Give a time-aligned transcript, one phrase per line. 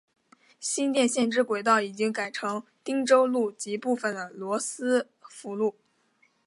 [0.59, 5.75] 新店线之轨道已经改成汀州路及部分的罗斯福路。